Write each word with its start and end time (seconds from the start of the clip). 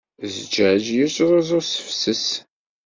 Zzǧaǧ 0.33 0.85
yettruẓu 0.97 1.59
s 1.63 1.69
tefses. 1.75 2.27